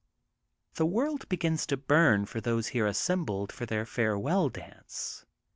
[0.77, 5.27] The world begins to bum for those here assembled for their farewell dance.